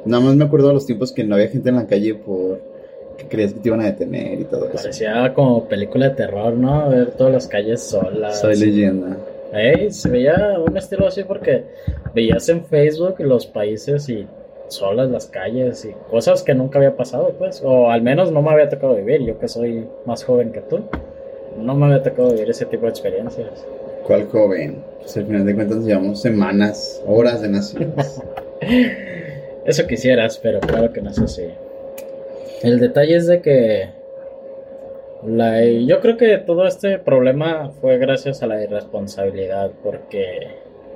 [0.04, 2.60] Nada más me acuerdo de los tiempos que no había gente en la calle por
[3.18, 4.76] que creías que te iban a detener y todo eso.
[4.76, 6.88] Parecía como película de terror, ¿no?
[6.88, 8.40] Ver todas las calles solas.
[8.40, 9.16] Soy leyenda.
[9.52, 11.64] Ey, se veía un estilo así porque
[12.14, 14.26] veías en Facebook los países y
[14.68, 18.50] solas las calles y cosas que nunca había pasado, pues, o al menos no me
[18.50, 20.80] había tocado vivir, yo que soy más joven que tú,
[21.58, 23.66] no me había tocado vivir ese tipo de experiencias.
[24.06, 24.82] ¿Cuál joven?
[25.00, 28.22] Pues al final de cuentas llevamos semanas, horas de nacidos.
[29.68, 31.44] Eso quisieras, pero claro que no es así.
[32.62, 33.90] El detalle es de que
[35.26, 40.24] la, yo creo que todo este problema fue gracias a la irresponsabilidad, porque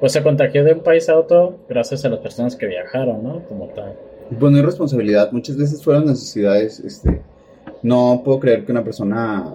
[0.01, 3.45] pues se contagió de un país a otro gracias a las personas que viajaron, ¿no?
[3.47, 3.93] Como tal.
[4.31, 7.21] Bueno, irresponsabilidad, muchas veces fueron necesidades, este,
[7.83, 9.53] no puedo creer que una persona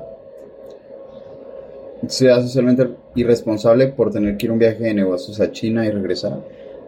[2.05, 6.37] sea socialmente irresponsable por tener que ir un viaje de negocios a China y regresar.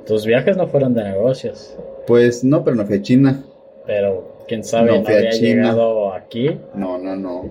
[0.06, 1.76] Tus viajes no fueron de negocios.
[2.10, 3.44] Pues no, pero no fui a China.
[3.86, 6.60] Pero quién sabe, no, había llegado aquí.
[6.74, 7.46] No, no, no.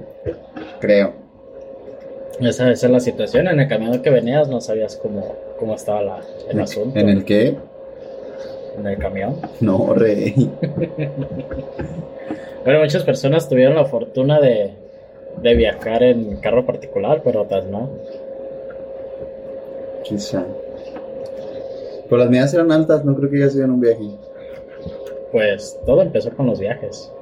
[0.80, 1.12] Creo.
[2.40, 3.46] Esa, esa, es la situación.
[3.46, 6.98] En el camino que venías no sabías cómo, cómo estaba la, el asunto.
[6.98, 7.56] ¿En el qué?
[8.76, 9.36] En el camión.
[9.60, 10.34] No, rey.
[12.64, 14.72] Pero muchas personas tuvieron la fortuna de,
[15.40, 17.90] de viajar en carro particular, pero otras no.
[20.02, 20.44] Quizá.
[22.08, 24.27] Pero las mías eran altas, no creo que ya en un viaje.
[25.32, 27.12] Pues todo empezó con los viajes.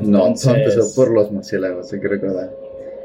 [0.00, 2.50] No, todo empezó por los murciélagos, hay que recordar.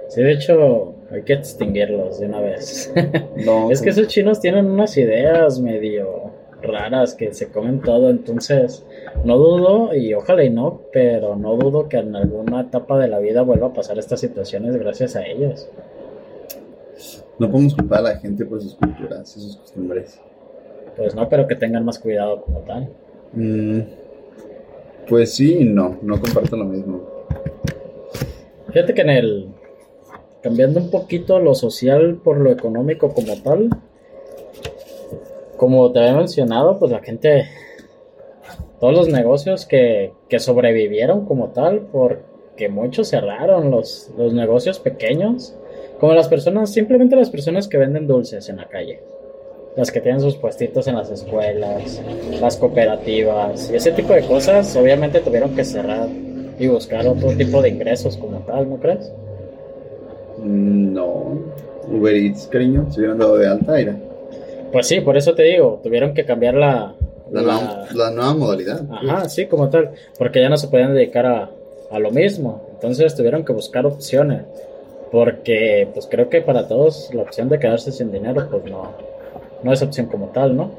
[0.09, 2.93] Sí, de hecho, hay que extinguirlos de una vez.
[3.45, 8.85] No, es que esos chinos tienen unas ideas medio raras que se comen todo, entonces
[9.23, 13.19] no dudo, y ojalá y no, pero no dudo que en alguna etapa de la
[13.19, 15.69] vida vuelva a pasar estas situaciones gracias a ellos.
[17.39, 20.21] No podemos culpar a la gente por sus culturas y sus costumbres.
[20.95, 22.89] Pues no, pero que tengan más cuidado como tal.
[23.33, 23.79] Mm,
[25.07, 27.01] pues sí y no, no comparto lo mismo.
[28.67, 29.49] Fíjate que en el.
[30.41, 33.69] Cambiando un poquito lo social por lo económico como tal.
[35.57, 37.45] Como te había mencionado, pues la gente.
[38.79, 45.55] Todos los negocios que, que sobrevivieron como tal, porque muchos cerraron, los, los negocios pequeños.
[45.99, 49.01] Como las personas, simplemente las personas que venden dulces en la calle
[49.75, 52.01] las que tienen sus puestitos en las escuelas,
[52.39, 56.07] las cooperativas y ese tipo de cosas, obviamente tuvieron que cerrar
[56.59, 59.11] y buscar otro tipo de ingresos como tal, ¿no crees?
[60.37, 61.39] Mm, no,
[61.89, 63.95] Uber Eats, cariño, se hubieran dado de alta, era.
[64.71, 66.95] Pues sí, por eso te digo, tuvieron que cambiar la...
[67.31, 68.81] La, la, nueva modalidad.
[68.91, 71.49] Ajá, sí, como tal, porque ya no se podían dedicar a,
[71.89, 74.43] a lo mismo, entonces tuvieron que buscar opciones,
[75.11, 78.91] porque pues creo que para todos la opción de quedarse sin dinero pues no,
[79.63, 80.71] no es opción como tal, ¿no?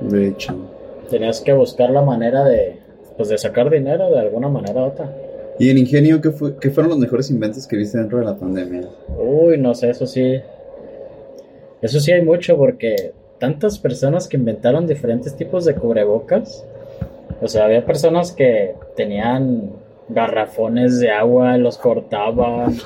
[0.00, 0.54] De hecho.
[1.10, 2.78] Tenías que buscar la manera de,
[3.16, 5.12] pues, de sacar dinero de alguna manera u otra.
[5.58, 8.36] ¿Y en ingenio qué, fue, qué fueron los mejores inventos que viste dentro de la
[8.36, 8.88] pandemia?
[9.18, 10.40] Uy, no sé, eso sí.
[11.82, 16.64] Eso sí hay mucho porque tantas personas que inventaron diferentes tipos de cubrebocas.
[17.40, 19.72] O sea, había personas que tenían
[20.08, 22.76] garrafones de agua, los cortaban,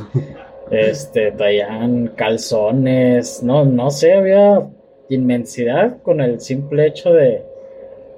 [0.71, 4.67] este, traían calzones, no, no sé, había
[5.09, 7.43] inmensidad con el simple hecho de,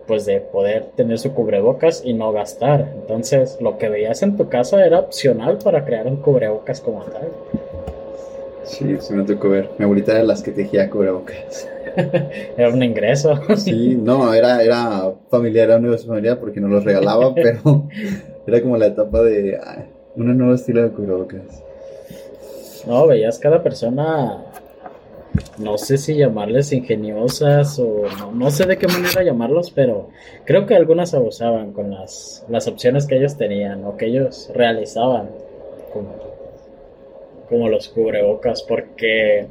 [0.06, 2.92] pues de poder tener su cubrebocas y no gastar.
[2.94, 7.28] Entonces, lo que veías en tu casa era opcional para crear un cubrebocas como tal.
[8.64, 9.70] Sí, se me tocó ver.
[9.78, 11.68] Mi abuelita era las que tejía cubrebocas.
[12.56, 13.38] era un ingreso.
[13.56, 17.88] sí, no, era, era familiar, era un negocio familiar porque no los regalaba, pero
[18.46, 19.58] era como la etapa de
[20.16, 21.62] un nuevo estilo de cubrebocas.
[22.86, 24.44] No, veías cada persona,
[25.58, 30.08] no sé si llamarles ingeniosas o no, sé de qué manera llamarlos, pero
[30.44, 35.30] creo que algunas abusaban con las, las opciones que ellos tenían o que ellos realizaban,
[35.92, 36.14] como,
[37.48, 39.46] como los cubrebocas, porque,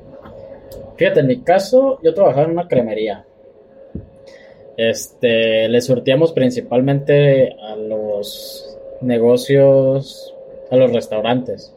[0.95, 3.25] fíjate, en mi caso yo trabajaba en una cremería.
[4.77, 10.33] Este, le surtíamos principalmente a los negocios,
[10.71, 11.73] a los restaurantes.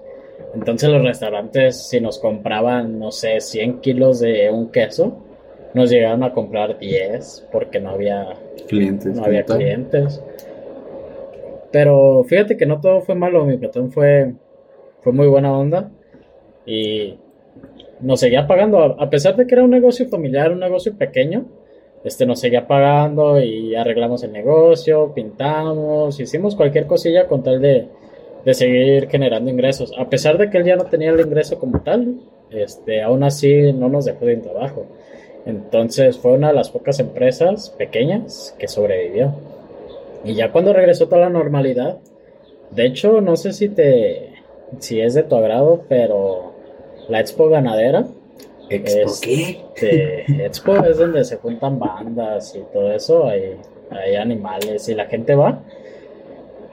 [0.55, 5.22] Entonces los restaurantes, si nos compraban, no sé, 100 kilos de un queso,
[5.75, 8.33] nos llegaron a comprar 10 porque no había
[8.66, 9.14] clientes.
[9.14, 10.22] No había clientes.
[11.70, 14.33] Pero fíjate que no todo fue malo, mi patrón fue,
[15.01, 15.90] fue muy buena onda
[16.64, 17.18] y
[18.01, 21.44] nos seguía pagando, a pesar de que era un negocio familiar, un negocio pequeño,
[22.05, 27.88] este nos seguía pagando y arreglamos el negocio, pintamos, hicimos cualquier cosilla con tal de,
[28.47, 29.93] de seguir generando ingresos.
[29.99, 33.73] A pesar de que él ya no tenía el ingreso como tal, este, aún así
[33.73, 34.87] no nos dejó de trabajo.
[35.45, 39.35] Entonces fue una de las pocas empresas pequeñas que sobrevivió.
[40.25, 41.99] Y ya cuando regresó toda la normalidad,
[42.71, 44.35] de hecho, no sé si te
[44.79, 46.53] si es de tu agrado, pero
[47.09, 48.07] la Expo Ganadera.
[48.71, 50.25] ¿Expo qué?
[50.45, 53.57] Expo es donde se juntan bandas y todo eso, hay,
[53.91, 55.65] hay animales y la gente va.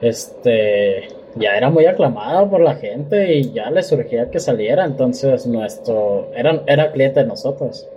[0.00, 5.46] Este ya era muy aclamada por la gente y ya le surgía que saliera, entonces
[5.46, 7.88] nuestro era, era cliente de nosotros.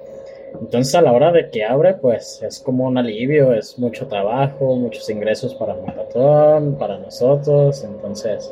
[0.60, 4.76] Entonces a la hora de que abre, pues es como un alivio, es mucho trabajo,
[4.76, 8.52] muchos ingresos para el patrón, para nosotros, entonces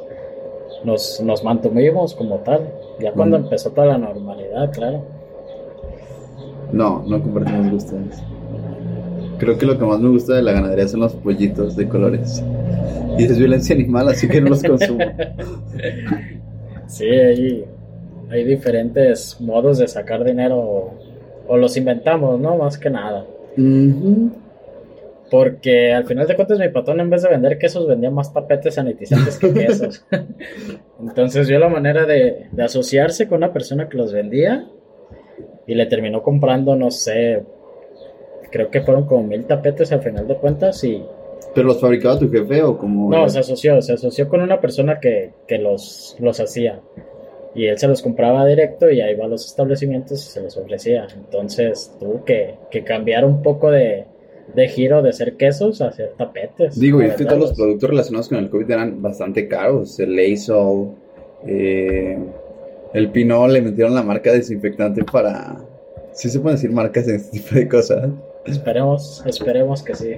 [0.84, 2.69] nos, nos mantuvimos como tal,
[3.00, 3.43] ya cuando mm.
[3.43, 5.04] empezó toda la normalidad, claro.
[6.71, 8.00] No, no compartimos gustos.
[9.38, 12.43] Creo que lo que más me gusta de la ganadería son los pollitos de colores.
[13.17, 14.99] Y es violencia animal, así que no los consumo.
[16.88, 17.65] sí, hay,
[18.30, 20.93] hay diferentes modos de sacar dinero
[21.47, 22.58] o los inventamos, ¿no?
[22.58, 23.25] Más que nada.
[25.32, 28.75] Porque al final de cuentas mi patrón en vez de vender quesos vendía más tapetes
[28.75, 30.06] sanitizantes que quesos.
[30.99, 34.67] Entonces vio la manera de, asociarse con una persona que los vendía
[35.67, 37.43] y le terminó comprando, no sé,
[38.51, 41.04] creo que fueron como mil tapetes al final de cuentas y...
[41.56, 43.10] ¿Pero los fabricaba tu jefe o como...?
[43.10, 46.82] No, se asoció, se asoció con una persona que, que los, los hacía
[47.56, 50.58] y él se los compraba directo y ahí va a los establecimientos y se los
[50.58, 51.08] ofrecía.
[51.15, 54.06] Entonces tuvo que, cambiar un poco de,
[54.68, 56.78] giro de ser quesos a hacer tapetes.
[56.78, 59.98] Digo, y es que todos los productos relacionados con el COVID eran bastante caros.
[60.00, 60.96] El Lysol,
[61.48, 62.20] eh,
[62.94, 65.56] el Pinot le metieron la marca desinfectante para...
[66.12, 68.10] ¿Sí se pueden decir marcas en este tipo de cosas?
[68.46, 70.15] Esperemos, esperemos que sí.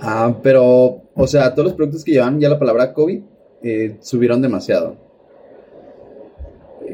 [0.00, 3.20] Ah, pero, o sea, todos los productos que llevan ya la palabra COVID
[3.62, 5.08] eh, subieron demasiado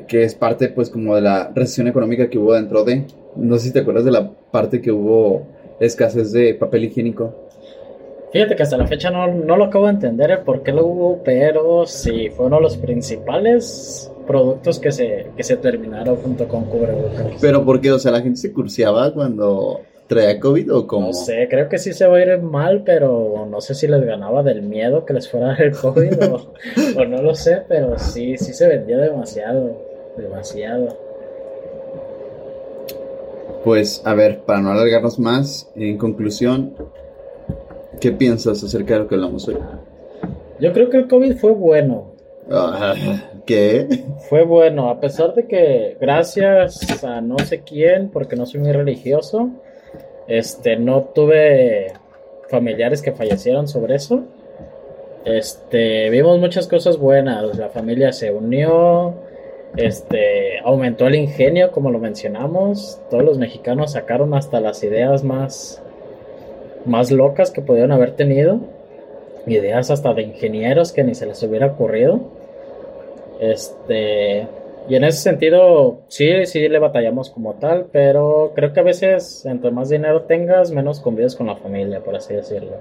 [0.06, 3.04] que es parte pues como de la recesión económica que hubo dentro de,
[3.36, 5.46] no sé si te acuerdas de la parte que hubo
[5.80, 7.34] escasez de papel higiénico.
[8.32, 10.86] Fíjate que hasta la fecha no, no lo acabo de entender el por qué lo
[10.86, 16.48] hubo, pero sí fue uno de los principales productos que se, que se terminaron junto
[16.48, 17.26] con cubrebocas.
[17.40, 21.08] Pero porque, o sea, la gente se curseaba cuando traía COVID o cómo?
[21.08, 24.04] No sé, creo que sí se va a ir mal, pero no sé si les
[24.04, 26.52] ganaba del miedo que les fuera el COVID o,
[27.00, 30.96] o no lo sé, pero sí, sí se vendía demasiado demasiado.
[33.64, 36.74] Pues a ver, para no alargarnos más, en conclusión,
[38.00, 39.56] ¿qué piensas acerca de lo que hablamos hoy?
[40.60, 42.12] Yo creo que el COVID fue bueno.
[42.50, 42.94] Ah,
[43.46, 44.04] ¿Qué?
[44.28, 48.72] Fue bueno, a pesar de que gracias a no sé quién, porque no soy muy
[48.72, 49.50] religioso,
[50.28, 51.92] este, no tuve
[52.48, 54.24] familiares que fallecieron sobre eso.
[55.24, 59.14] Este, vimos muchas cosas buenas, la familia se unió,
[59.76, 63.00] este, aumentó el ingenio, como lo mencionamos.
[63.10, 65.82] Todos los mexicanos sacaron hasta las ideas más,
[66.84, 68.60] más locas que pudieron haber tenido.
[69.46, 72.20] Ideas hasta de ingenieros que ni se les hubiera ocurrido.
[73.40, 74.46] Este,
[74.88, 79.46] y en ese sentido, sí, sí le batallamos como tal, pero creo que a veces,
[79.46, 82.76] entre más dinero tengas, menos convives con la familia, por así decirlo.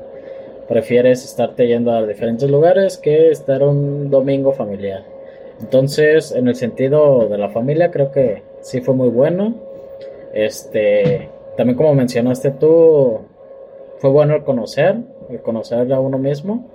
[0.67, 5.03] Prefieres estarte yendo a diferentes lugares que estar un domingo familiar.
[5.61, 9.55] Entonces, en el sentido de la familia, creo que sí fue muy bueno.
[10.33, 13.21] Este, también como mencionaste tú,
[13.99, 14.97] fue bueno el conocer,
[15.29, 16.67] el conocer a uno mismo,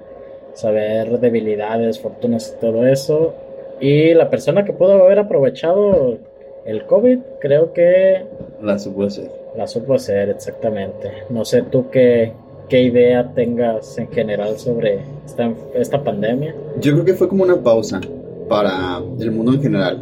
[0.54, 3.34] saber debilidades, fortunas y todo eso.
[3.80, 6.18] Y la persona que pudo haber aprovechado
[6.64, 8.24] el COVID, creo que...
[8.62, 9.30] La supo hacer.
[9.56, 11.10] La supo hacer, exactamente.
[11.30, 12.32] No sé tú qué,
[12.68, 16.54] qué idea tengas en general sobre esta, esta pandemia.
[16.80, 18.00] Yo creo que fue como una pausa
[18.48, 20.00] para el mundo en general.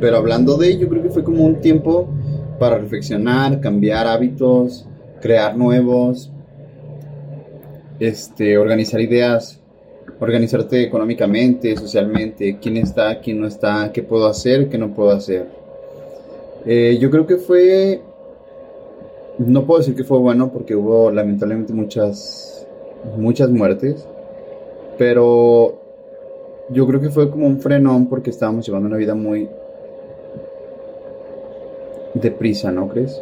[0.00, 2.08] Pero hablando de ello, creo que fue como un tiempo
[2.58, 4.86] para reflexionar, cambiar hábitos,
[5.20, 6.30] crear nuevos,
[7.98, 9.60] este, organizar ideas,
[10.24, 15.46] organizarte económicamente, socialmente, quién está, quién no está, qué puedo hacer, qué no puedo hacer.
[16.66, 18.00] Eh, yo creo que fue
[19.38, 22.66] no puedo decir que fue bueno porque hubo lamentablemente muchas,
[23.16, 24.06] muchas muertes,
[24.96, 25.80] pero
[26.70, 29.48] yo creo que fue como un frenón porque estábamos llevando una vida muy
[32.14, 33.20] deprisa, ¿no crees?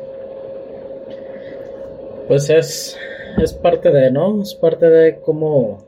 [2.29, 2.97] Pues es,
[3.43, 4.43] es parte de, ¿no?
[4.43, 5.79] Es parte de cómo,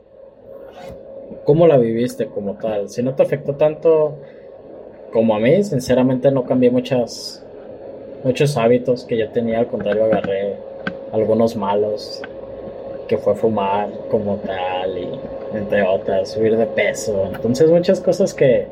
[1.45, 2.89] cómo la viviste como tal.
[2.89, 4.17] Si no te afectó tanto
[5.13, 7.45] como a mí, sinceramente no cambié muchas,
[8.23, 10.55] muchos hábitos que yo tenía, al contrario agarré
[11.13, 12.21] algunos malos,
[13.07, 15.07] que fue fumar como tal y
[15.55, 17.29] entre otras, subir de peso.
[17.33, 18.67] Entonces muchas cosas que,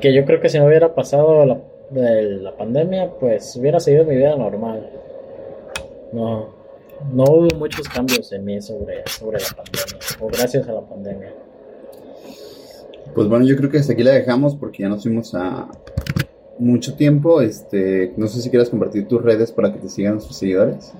[0.00, 1.58] que yo creo que si no hubiera pasado la,
[1.92, 4.90] la pandemia, pues hubiera seguido mi vida normal.
[6.12, 6.57] No,
[7.12, 11.32] no hubo muchos cambios en mí sobre, sobre la pandemia, o gracias a la pandemia.
[13.14, 15.68] Pues bueno, yo creo que hasta aquí la dejamos porque ya nos fuimos a
[16.58, 17.40] mucho tiempo.
[17.40, 20.92] Este, no sé si quieras compartir tus redes para que te sigan nuestros seguidores.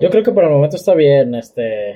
[0.00, 1.34] Yo creo que por el momento está bien.
[1.34, 1.92] Este,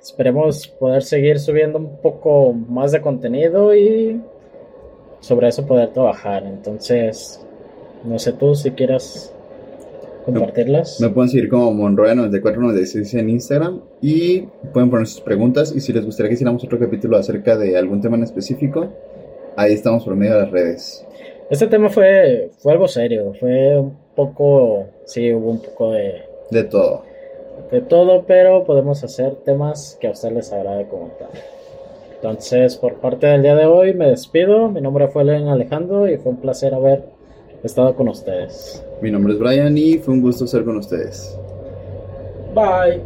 [0.00, 4.20] esperemos poder seguir subiendo un poco más de contenido y
[5.20, 6.44] sobre eso poder trabajar.
[6.44, 7.44] Entonces,
[8.04, 9.35] no sé tú si quieras
[10.26, 11.00] compartirlas.
[11.00, 16.04] Me pueden seguir como Monroya9496 en Instagram y pueden poner sus preguntas y si les
[16.04, 18.88] gustaría que hiciéramos otro capítulo acerca de algún tema en específico,
[19.56, 21.06] ahí estamos por medio de las redes.
[21.48, 26.22] Este tema fue, fue algo serio, fue un poco, sí, hubo un poco de...
[26.50, 27.02] De todo.
[27.70, 31.28] De todo, pero podemos hacer temas que a ustedes les agrade como tal.
[32.16, 34.68] Entonces, por parte del día de hoy, me despido.
[34.68, 37.04] Mi nombre fue Len Alejandro y fue un placer haber
[37.62, 38.85] estado con ustedes.
[39.00, 41.36] Mi nombre es Brian y fue un gusto estar con ustedes.
[42.54, 43.02] Bye.